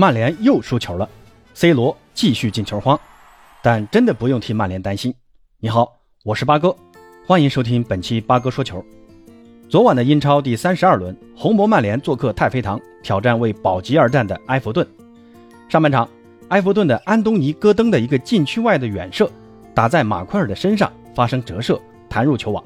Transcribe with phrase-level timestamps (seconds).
[0.00, 1.06] 曼联又输球了
[1.52, 2.98] ，C 罗继续进球荒，
[3.60, 5.14] 但真的不用替曼联担心。
[5.58, 5.92] 你好，
[6.24, 6.74] 我是八哥，
[7.26, 8.82] 欢迎收听本期八哥说球。
[9.68, 14.88] 昨晚的英超第三十二轮，红魔曼联做客太妃堂挑战为保级而战的埃弗顿。
[15.68, 16.08] 上半场，
[16.48, 19.30] 埃弗顿的安东尼·戈登的一个禁区外的远射
[19.74, 22.64] 打在马奎尔的身上发生折射，弹入球网。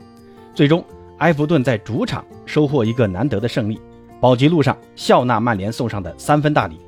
[0.54, 0.84] 最终，
[1.18, 3.80] 埃弗顿在主场收获一个难得的胜利，
[4.20, 6.78] 保级路上笑纳曼联送上的三分大礼。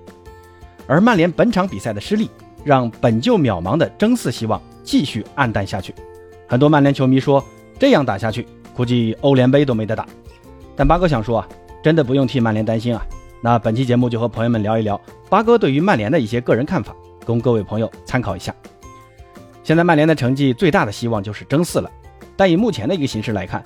[0.87, 2.31] 而曼联本场比赛的失利，
[2.65, 5.95] 让本就渺茫的争四希望继续黯淡下去。
[6.49, 7.45] 很多曼联球迷说，
[7.79, 10.07] 这样打下去，估计欧联杯都没得打。
[10.77, 11.49] 但八哥想说啊，
[11.83, 13.05] 真的不用替曼联担心啊。
[13.43, 16.95] 那本期节目就和朋友们聊一聊八哥对于曼联的一些个人看法，
[17.25, 18.55] 供各位朋友参考一下。
[19.65, 21.91] 现在曼联的成绩最大的希望就是争四了，
[22.37, 23.63] 但以目前的一个形势来看，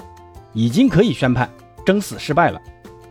[0.54, 1.50] 已经可以宣判
[1.84, 2.60] 争四失败了。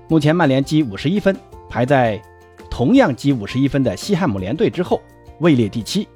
[0.08, 1.38] 目前曼联积五十一分，
[1.70, 2.20] 排在。
[2.80, 5.02] 同样积五十一分的西汉姆联队之后
[5.40, 6.08] 位列第七，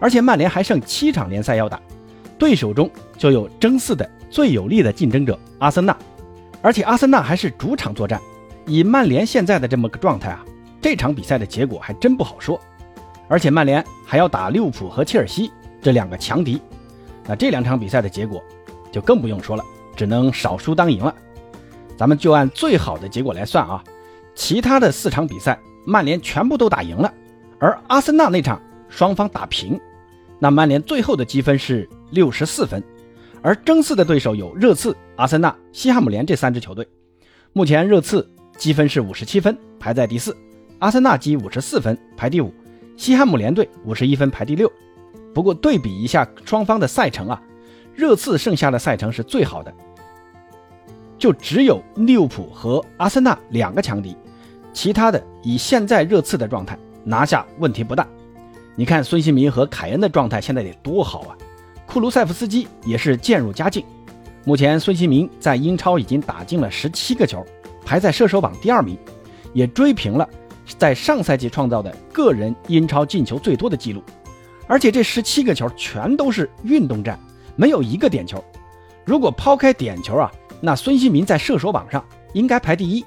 [0.00, 1.80] 而且曼联还剩七场联赛要打，
[2.36, 5.96] 对手中就有争四的最有力的竞争者阿森纳，
[6.60, 8.20] 而且阿森纳还是主场作战。
[8.66, 10.44] 以曼联现在的这么个状态啊，
[10.80, 12.60] 这场比赛的结果还真不好说。
[13.28, 16.60] 而且曼联还要打利物浦和切尔西这两个强敌，
[17.28, 18.42] 那这两场比赛的结果
[18.90, 19.62] 就更不用说了，
[19.94, 21.14] 只能少输当赢了。
[21.96, 23.80] 咱们就按最好的结果来算啊，
[24.34, 25.56] 其他的四场比赛。
[25.84, 27.12] 曼联全部都打赢了，
[27.58, 29.80] 而阿森纳那场双方打平，
[30.38, 32.82] 那曼联最后的积分是六十四分，
[33.42, 36.86] 而争四的对手有热刺、阿森纳、西汉姆联这三支球队。
[37.52, 40.32] 目前热刺积分是五十七分，排在第四；
[40.78, 42.48] 阿森纳积五十四分，排第五；
[42.96, 44.70] 西汉姆联队五十一分，排第六。
[45.34, 47.42] 不过对比一下双方的赛程啊，
[47.94, 49.74] 热刺剩下的赛程是最好的，
[51.18, 54.16] 就只有利物浦和阿森纳两个强敌。
[54.72, 58.06] 其他的以现在热刺的状态拿下问题不大。
[58.74, 61.36] 你看孙兴民和凯恩的状态现在得多好啊！
[61.86, 63.84] 库卢塞夫斯基也是渐入佳境。
[64.44, 67.44] 目前孙兴民在英超已经打进了十七个球，
[67.84, 68.96] 排在射手榜第二名，
[69.52, 70.28] 也追平了
[70.78, 74.02] 在上赛季创造的个人英超进球最多的记录。
[74.66, 77.18] 而且这十七个球全都是运动战，
[77.56, 78.42] 没有一个点球。
[79.04, 80.32] 如果抛开点球啊，
[80.62, 82.02] 那孙兴民在射手榜上
[82.32, 83.04] 应该排第一。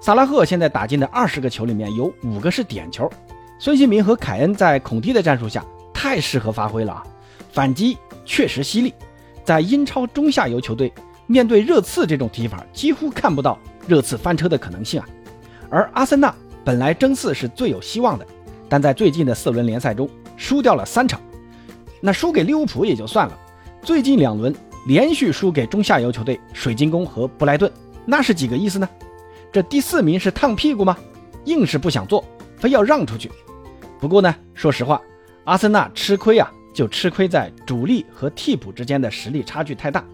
[0.00, 3.08] 萨拉赫现在打进的二十个球里面有五个是点球，
[3.58, 5.62] 孙兴民和凯恩在孔蒂的战术下
[5.92, 7.04] 太适合发挥了啊，
[7.52, 8.94] 反击确实犀利，
[9.44, 10.90] 在英超中下游球队
[11.26, 15.06] 面对热刺这种踢法，几乎看不到热刺翻车的可能性啊。
[15.68, 16.34] 而阿森纳
[16.64, 18.26] 本来争四是最有希望的，
[18.70, 20.08] 但在最近的四轮联赛中
[20.38, 21.20] 输掉了三场，
[22.00, 23.38] 那输给利物浦也就算了，
[23.82, 24.54] 最近两轮
[24.86, 27.70] 连续输给中下游球队水晶宫和布莱顿，
[28.06, 28.88] 那是几个意思呢？
[29.52, 30.96] 这第四名是烫屁股吗？
[31.46, 32.24] 硬是不想做，
[32.56, 33.30] 非要让出去。
[33.98, 35.00] 不过呢，说实话，
[35.44, 40.04] 阿森纳吃亏啊，就吃亏在主力和替补之间的实力差距太大。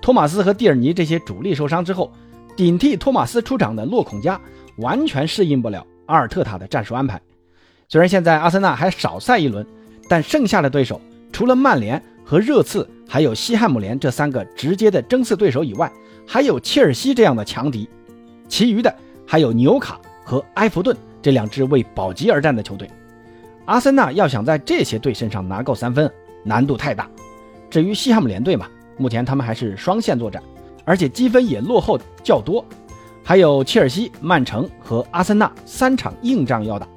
[0.00, 2.12] 托马斯和蒂尔尼这些主力受伤之后，
[2.56, 4.40] 顶替托马斯出场的洛孔加
[4.76, 7.20] 完全适应不了阿尔特塔的战术安排。
[7.88, 9.66] 虽然现在阿森纳还少赛一轮，
[10.08, 11.00] 但剩下的对手
[11.32, 15.90] 除了曼联和热刺，还有西汉姆联这三个直接的争四对手以外，
[16.26, 17.88] 还有切尔西这样的强敌。
[18.50, 18.94] 其余的
[19.26, 22.90] 还有纽卡和埃弗顿这两支为保级而战的球队，
[23.64, 26.12] 阿森纳要想在这些队身上拿够三分，
[26.42, 27.08] 难度太大。
[27.70, 28.66] 至于西汉姆联队嘛，
[28.98, 30.42] 目前他们还是双线作战，
[30.84, 32.64] 而且积分也落后较多。
[33.22, 36.88] 还有切尔西、曼城和阿森纳三场硬仗要打，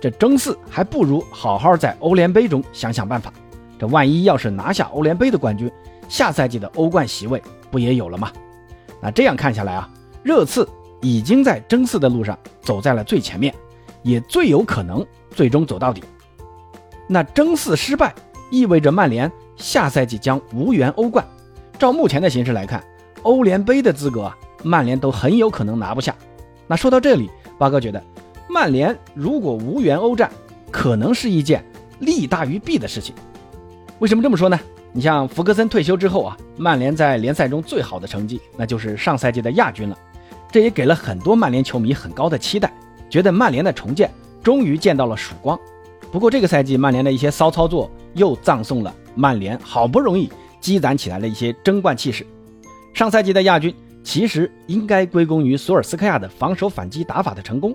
[0.00, 3.32] 这争四还不如好好在欧联杯中想想办法。
[3.78, 5.68] 这万一要是拿下欧联杯的冠军，
[6.08, 8.30] 下赛季的欧冠席位不也有了吗？
[9.02, 9.90] 那这样看下来啊，
[10.22, 10.68] 热刺。
[11.00, 13.54] 已经在争四的路上走在了最前面，
[14.02, 16.02] 也最有可能最终走到底。
[17.08, 18.14] 那争四失败
[18.50, 21.26] 意味着曼联下赛季将无缘欧冠。
[21.78, 22.84] 照目前的形势来看，
[23.22, 26.14] 欧联杯的资格，曼联都很有可能拿不下。
[26.66, 28.02] 那说到这里，八哥觉得，
[28.48, 30.30] 曼联如果无缘欧战，
[30.70, 31.64] 可能是一件
[32.00, 33.14] 利大于弊的事情。
[33.98, 34.60] 为什么这么说呢？
[34.92, 39.96] 你像福格森退休之后啊，曼联在联赛中最好的成绩，那就是上赛季的亚军了。
[40.50, 42.72] 这也给了很多曼联球迷很高的期待，
[43.08, 44.10] 觉得曼联的重建
[44.42, 45.58] 终于见到了曙光。
[46.10, 50.28] 不过这个赛季曼联的一些骚操作又葬送了曼联好不容易
[50.60, 52.26] 积攒起来的一些争冠气势。
[52.92, 57.72] 上赛季的亚军其实应该归功于索尔斯克亚的防守反击打法的成功，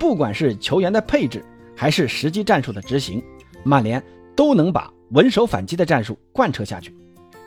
[0.00, 1.44] 不管是球员的配置
[1.76, 3.22] 还是实际战术的执行，
[3.62, 4.02] 曼联
[4.34, 6.92] 都能把稳守反击的战术贯彻下去。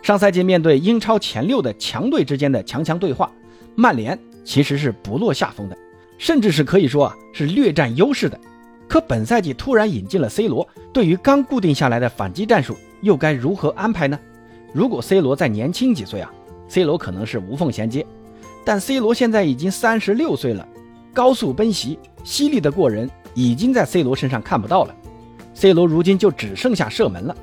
[0.01, 3.29] 上赛季面对英超前六的强队之间的强强对话，
[3.75, 4.17] 曼联。
[4.47, 5.77] 其实是不落下风的，
[6.17, 8.39] 甚至是可以说啊是略占优势的。
[8.87, 14.17] 可本赛季突然引进了 C 罗，对于刚固定下来的反击战术又该如何安排呢？
[14.71, 16.31] 如果 C 罗再年轻几岁啊
[16.69, 18.07] ，C 罗可能是无缝衔接，
[18.63, 20.65] 但 C 罗现在已经三十六岁了，
[21.13, 24.95] 高速奔袭、犀利的过人已经在 C 罗身上看不到了
[25.53, 27.35] ，C 罗如今就只剩下射门了。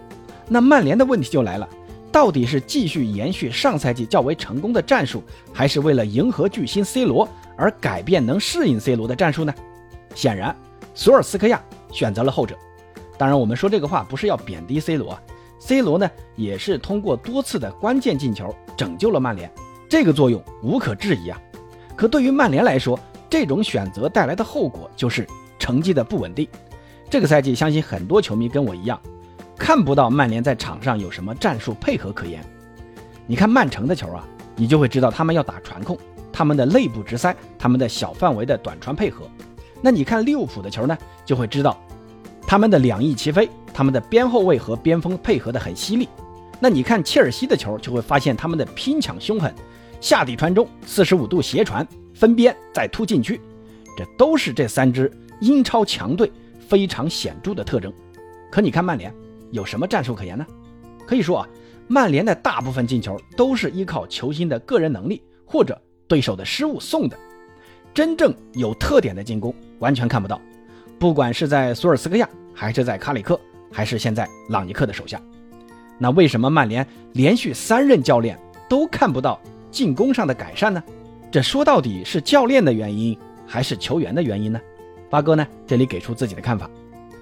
[0.48, 1.68] 那曼联的问题就来了，
[2.14, 5.20] 到底是继续延续上赛季较为成功的战术，
[5.52, 9.52] 还是为了迎合巨星 C 罗而改变能适应 C 罗的战术呢？
[10.14, 10.54] 显然。
[10.94, 12.56] 索尔斯克亚选择了后者，
[13.18, 15.20] 当然，我们说这个话不是要贬低 C 罗啊
[15.58, 19.50] ，C 罗呢也是通过多次的关键进球拯救了曼联，
[19.88, 21.42] 这个作用无可置疑啊。
[21.96, 22.96] 可对于曼联来说，
[23.28, 25.26] 这种选择带来的后果就是
[25.58, 26.46] 成绩的不稳定。
[27.10, 29.00] 这个赛季，相信很多球迷跟我一样，
[29.58, 32.44] 看不到曼联在场上有什么战术配合可言。
[33.26, 35.96] 你看曼城的球啊，你就会知道他们要打传控，
[36.32, 39.28] 他们的内部直塞，他们的小范围的短传配合。
[39.80, 41.78] 那你看利物浦的球呢，就会知道
[42.46, 46.08] 他们的两翼齐飞，他们的边后卫和边锋配合的很犀利。
[46.60, 49.54] 那你看切尔西的球，就会发现他们的拼抢凶狠，
[50.00, 53.40] 下底传中，四十五度斜传，分边再突进去，
[53.96, 55.10] 这都是这三支
[55.40, 56.30] 英超强队
[56.68, 57.92] 非常显著的特征。
[58.50, 59.12] 可你看曼联
[59.54, 60.44] 有什么战术可言呢？
[61.06, 61.48] 可以说啊，
[61.86, 67.16] 曼联的大部分进球都是依靠球星的个人能力或者对手的失误送的。
[67.94, 70.40] 真正有特点的进攻完全看不到，
[70.98, 73.38] 不管是在索尔斯克亚，还是在卡里克，
[73.70, 75.22] 还是现在朗尼克的手下。
[75.98, 78.36] 那为什么曼联连续三任教练
[78.68, 79.40] 都看不到
[79.70, 80.82] 进攻上的改善呢？
[81.30, 83.16] 这说到底是教练的原因，
[83.46, 84.60] 还是球员的原因呢？
[85.08, 86.68] 八哥呢这里给出自己的看法：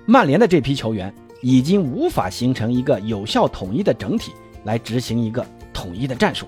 [0.06, 4.32] 曼联的这批球员已经无法形成一个有效统一的整体
[4.64, 6.46] 来执行一个统一的战术，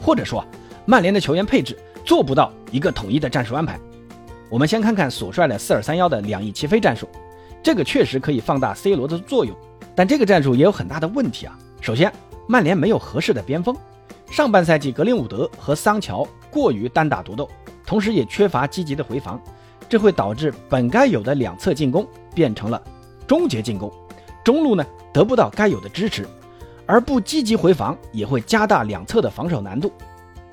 [0.00, 0.42] 或者说，
[0.86, 1.78] 曼联的球员配置。
[2.04, 3.78] 做不到一个统一的战术安排。
[4.48, 7.06] 我们先看看所帅的四二三幺的两翼齐飞战术，
[7.62, 9.54] 这个确实可以放大 C 罗的作用，
[9.94, 11.58] 但这个战术也有很大的问题啊。
[11.82, 12.10] 首先，
[12.46, 13.76] 曼联没有合适的边锋，
[14.30, 17.46] 上半赛季格林伍德和桑乔过于单打独斗，
[17.84, 19.38] 同时也缺乏积极的回防，
[19.86, 22.82] 这会导致本该有的两侧进攻变成了
[23.26, 23.92] 终结进攻，
[24.44, 26.26] 中路呢得不到该有的支持，
[26.86, 29.92] 而不积极回防也会加大两侧的防守难度。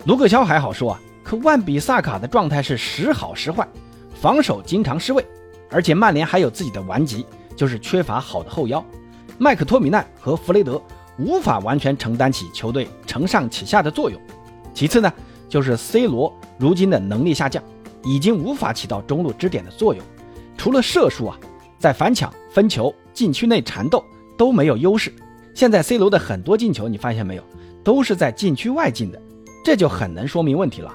[0.06, 1.00] 卢克肖还好说啊。
[1.24, 3.68] 可万比萨卡的状态是时好时坏，
[4.14, 5.26] 防守经常失位，
[5.72, 8.86] 而且曼联还有自己的顽疾，就是缺乏好的后腰。
[9.40, 10.80] 麦克托米奈和弗雷德
[11.18, 14.22] 无法完全承担起球队承上启下的作用。
[14.72, 15.12] 其次呢，
[15.50, 17.64] 就是 C 罗如今的能力下降，
[18.04, 20.06] 已经无法起到中路支点的作用。
[20.56, 21.40] 除了射术啊，
[21.80, 24.06] 在反抢、分球、禁区内缠斗
[24.38, 25.12] 都没有优势。
[25.56, 27.44] 现在 C 罗的很多进球，你发现没有，
[27.82, 29.20] 都是在禁区外进的，
[29.64, 30.94] 这就很能说明问题了。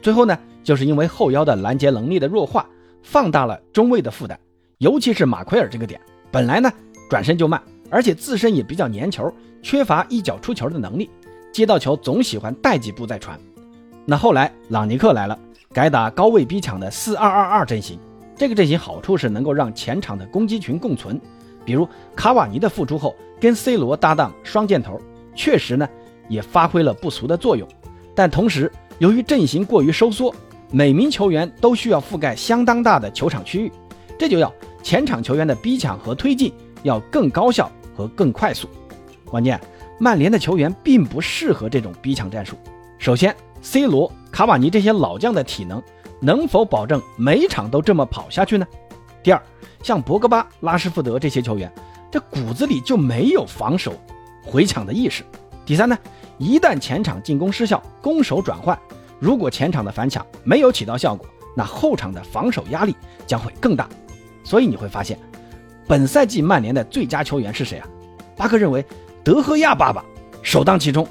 [0.00, 2.64] 最后呢，就是因为后腰的拦截能力的弱化，
[3.02, 4.38] 放大了中卫的负担，
[4.78, 6.72] 尤其是马奎尔这个点，本来呢
[7.10, 7.60] 转身就慢，
[7.90, 11.10] 而且自身也比较粘球，缺乏一脚出球的能力，
[11.52, 13.36] 接到球总喜欢带几步再传。
[14.04, 15.36] 那后来朗尼克来了，
[15.72, 17.98] 改打高位逼抢的四二二二阵型，
[18.36, 21.20] 这个阵型好处是能够让前场的攻击群共存，
[21.66, 24.98] 比如卡瓦尼的复出后跟 C 罗搭档双箭头，
[25.34, 25.86] 确实呢
[26.28, 27.68] 也发挥了不俗的作用，
[28.14, 28.72] 但同时。
[28.98, 30.34] 由于阵型过于收缩，
[30.70, 33.70] 每名球员都需要覆盖相当大的球场区域，
[34.18, 34.50] 这就要
[34.82, 36.50] 前场球员的逼抢和推进
[36.82, 38.66] 要更高效和更快速。
[39.26, 39.60] 关键，
[39.98, 42.56] 曼联的球员并不适合这种逼抢战术。
[42.96, 45.82] 首先，C 罗、卡瓦尼这些老将的体能
[46.18, 48.66] 能否保证每场都这么跑下去呢？
[49.26, 49.42] 第二，
[49.82, 51.68] 像博格巴、拉什福德这些球员，
[52.12, 53.92] 这骨子里就没有防守、
[54.40, 55.24] 回抢的意识。
[55.64, 55.98] 第三呢？
[56.38, 58.78] 一旦前场进攻失效，攻守转换，
[59.18, 62.94] 如果前场的反抢没有起到效果，那后场的防守压力
[63.26, 63.88] 将会更大。
[64.44, 65.18] 所以你会发现，
[65.88, 67.88] 本赛季曼联的最佳球员是谁啊？
[68.36, 68.86] 巴克认为
[69.24, 70.04] 德赫亚爸爸
[70.40, 71.04] 首当其冲。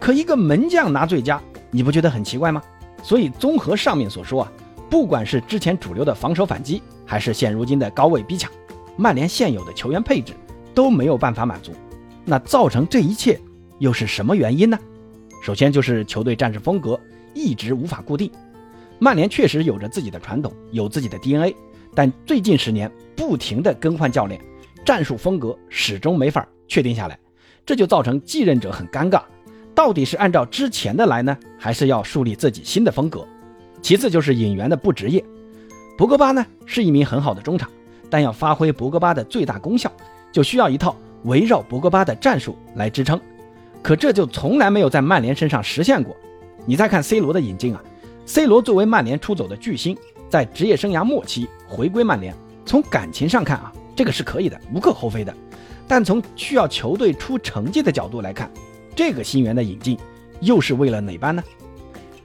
[0.00, 1.40] 可一个门将拿最佳，
[1.70, 2.60] 你不觉得很奇怪吗？
[3.04, 4.52] 所以综合上面所说啊，
[4.92, 8.52] 不管是之前主流的防守反击，还是现如今的高位逼抢，
[8.94, 10.34] 曼联现有的球员配置
[10.74, 11.72] 都没有办法满足。
[12.26, 13.40] 那造成这一切。
[13.78, 14.78] 又是什么原因呢？
[15.42, 17.00] 首先就是球队战术风格
[17.32, 18.30] 一直无法固定。
[18.98, 21.56] 曼联确实有着自己的传统，有自己的 DNA，
[21.94, 24.38] 但最近十年不停的更换教练，
[24.84, 27.18] 战术风格始终没法确定下来，
[27.64, 29.22] 这就造成继任者很尴尬，
[29.74, 33.26] 到底是按照之前的来呢，还是要树立自己新的风格？
[33.82, 35.22] 其次就是引援的不职业。
[35.98, 37.68] 博格巴呢是一名很好的中场，
[38.08, 39.92] 但要发挥博格巴的最大功效，
[40.32, 43.20] 就需要一套围绕博格巴的战术来支撑。
[43.82, 46.16] 可这就从来没有在曼联身上实现过。
[46.64, 47.82] 你再看 C 罗的引进啊
[48.24, 49.96] ，C 罗作为曼联出走的巨星，
[50.30, 52.32] 在职业生涯末期回归曼联，
[52.64, 55.34] 从感情上看啊，这个是可以的，无可厚非的。
[55.88, 58.48] 但从需要球队出成绩的角度来看，
[58.94, 59.98] 这个新援的引进
[60.40, 61.42] 又是为了哪般呢？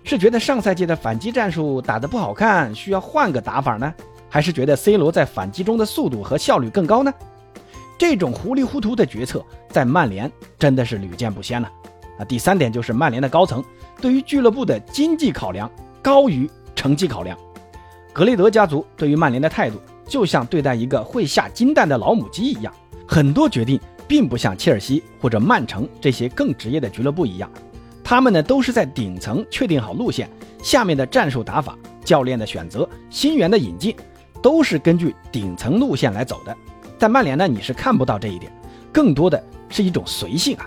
[0.07, 3.93] 是觉得上赛季的反击战术打得不好看，需要换个打法呢？
[4.29, 7.13] 还是觉得 C 罗在反击中的速度和效率更高呢？
[7.97, 11.69] 这种糊里糊涂的决策在曼联真的是屡见不鲜了。
[12.17, 13.61] 那第三点就是曼联的高层
[13.99, 15.69] 对于俱乐部的经济考量
[16.01, 17.37] 高于成绩考量。
[18.13, 22.73] 格雷德家族对于曼联的态度就像对待一个会下金蛋的老母鸡一样，
[23.05, 27.51] 很多决定并不像切尔西或者曼城这些更职业的俱乐部一样，
[28.09, 30.29] 他们呢都是在顶层确定好路线，
[30.63, 33.93] 下面的战术打法、教练的选择、新援的引进，
[34.41, 36.55] 都是根据顶层路线来走的。
[36.97, 38.49] 在曼联呢，你是看不到这一点，
[38.93, 40.65] 更多的是一种随性啊。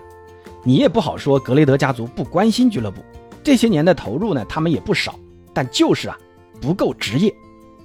[0.62, 3.00] 你也不好说格雷德家族不关心俱乐部，
[3.42, 5.14] 这些年的投入呢，他们也不少，
[5.54, 6.18] 但就是啊，
[6.60, 7.34] 不够职业。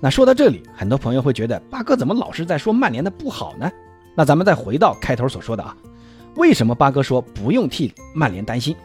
[0.01, 3.71] 那说到这里，很多朋友会觉得八哥怎么老是在说曼联的不好呢？
[4.15, 5.73] 那咱们再回到开头所说的啊，
[6.35, 8.75] 为什么八哥说不用替曼联担心？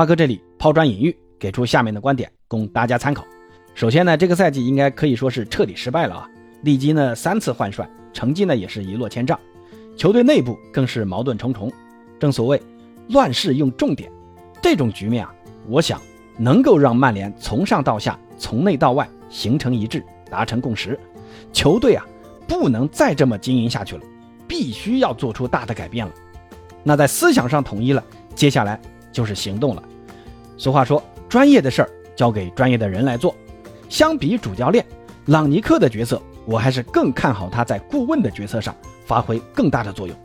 [0.00, 3.22] 八哥这里抛砖引玉，给出下面的观点供大家参考。
[3.74, 6.30] 首先呢，这个赛季应该可以说是彻底失败了啊，
[6.62, 7.86] 历经呢三次换帅。
[8.14, 9.38] 成绩呢也是一落千丈，
[9.98, 11.70] 球队内部更是矛盾重重。
[12.18, 12.58] 正所谓
[13.10, 14.10] 乱世用重点，
[14.62, 15.34] 这种局面啊，
[15.68, 16.00] 我想
[16.38, 20.98] 能够让曼联从上到下、从内到外形成一致，达成共识。
[21.52, 22.06] 球队啊，
[22.48, 24.02] 不能再这么经营下去了，
[24.48, 26.12] 必须要做出大的改变了。
[26.82, 28.02] 那在思想上统一了，
[28.34, 28.80] 接下来
[29.12, 29.82] 就是行动了。
[30.60, 33.34] 俗话说，专业的事儿交给专业的人来做。
[33.88, 34.84] 相比主教练
[35.24, 36.20] 朗尼克的角色。
[36.46, 38.74] 我还是更看好他在顾问的角色上
[39.04, 40.16] 发挥更大的作用，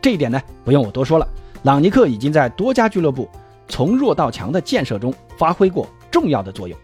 [0.00, 1.26] 这一点呢不用我多说了。
[1.62, 3.28] 朗尼克已经在多家俱乐部
[3.66, 6.78] 从弱到强的建设中发挥过重要的作用。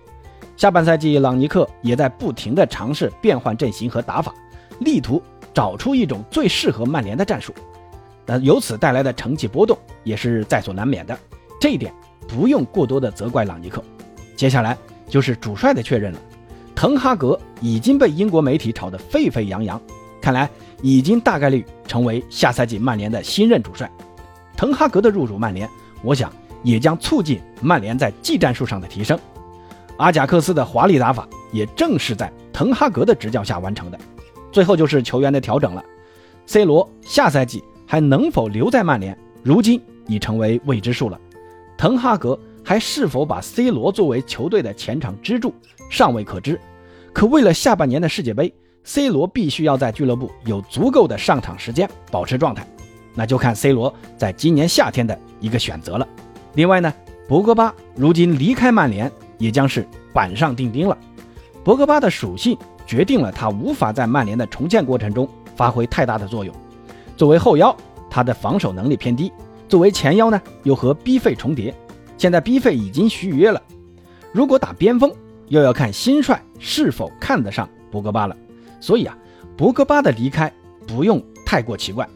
[0.57, 4.35] 下半赛季，朗尼克也在不停地尝试变换阵型和打法，
[4.81, 5.23] 力图
[5.55, 7.55] 找出一种最适合曼联的战术。
[8.27, 11.17] 那由此带来的成绩波动也是在所难免的，
[11.61, 11.93] 这一点
[12.29, 13.83] 不用过多的责怪朗尼克。
[14.37, 14.77] 接下来
[15.09, 16.21] 就是主帅的确认了。
[16.75, 19.81] 滕哈格已经被英国媒体炒得沸沸扬扬，
[20.21, 20.49] 看来
[20.81, 23.91] 已经大概率成为下赛季曼联的新任主帅。
[24.57, 25.69] 滕哈格的入主曼联，
[26.03, 26.33] 我想
[26.63, 29.19] 也将促进曼联在技战术上的提升。
[29.97, 33.99] 阿贾克斯的华丽打法也正是在滕哈格的执教下完成的。
[34.53, 35.85] 最后就是球员的调整了
[36.47, 41.19] ，C 罗下赛季还能否留在曼联，如今已成为未知数了。
[41.79, 45.55] 滕哈格还是否把 C 罗作为球队的前场支柱，
[45.89, 46.61] 尚未可知。
[47.13, 52.67] 可为了下半年的世界杯，C 罗必须要在俱乐部有足够的上场时间，保持状态，
[53.15, 56.09] 那就看 C 罗在今年夏天的一个选择了。
[56.55, 56.93] 另外呢，
[57.29, 60.99] 博格巴如今离开曼联也将是板上钉钉了。
[61.63, 62.59] 博格巴的属性
[62.89, 66.53] 决定了他无法在曼联的重建过程中发挥太大的作用。
[67.17, 67.75] 作为后腰，
[68.11, 69.31] 他的防守能力偏低；
[69.69, 71.75] 作为前腰呢，又和 B 费重叠。
[72.17, 73.63] 现在 B 费已经续约了，
[74.33, 75.13] 如果打边锋。
[75.51, 78.37] 又要看新帅是否看得上博格巴了，
[78.83, 79.17] 所以啊，
[79.57, 80.53] 博格巴的离开
[80.87, 82.07] 不用太过奇怪。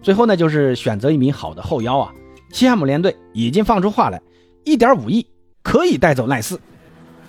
[0.00, 2.10] 最后呢，就是选择一名好的后腰啊。
[2.50, 4.18] 西汉姆联队已经放出话来，
[4.64, 5.26] 一点五亿
[5.62, 6.58] 可以带走赖斯。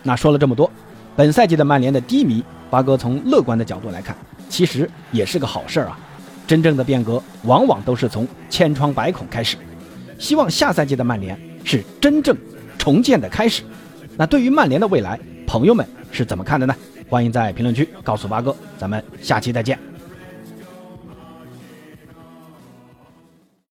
[0.02, 0.72] 那说了这么多，
[1.14, 4.16] 本赛季的曼联的低迷，八哥从乐观的角度来看，
[4.48, 6.00] 其实也是个好事儿啊。
[6.48, 9.58] 真正的变革往往都是从千疮百孔开始。
[10.20, 12.38] 希望下赛季的曼联是真正
[12.78, 13.64] 重建的开始。
[14.18, 16.76] 那对于曼联的未来，朋友们是怎么看的呢？
[17.08, 19.80] 欢迎在评论区告诉八哥，咱们下期再见。